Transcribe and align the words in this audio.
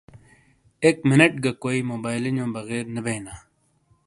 ای 0.83 0.89
منیٹ 1.09 1.33
گہ 1.43 1.51
کوئی 1.63 1.79
سنی 1.81 1.87
موبائیلو 1.91 2.29
نیو 2.35 2.47
بغیر 2.57 2.83
نے 2.93 3.01
بیئینا۔ 3.05 3.33